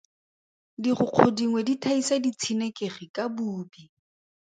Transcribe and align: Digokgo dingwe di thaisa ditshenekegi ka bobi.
Digokgo 0.81 1.25
dingwe 1.37 1.59
di 1.67 1.75
thaisa 1.83 2.15
ditshenekegi 2.23 3.05
ka 3.15 3.25
bobi. 3.35 3.83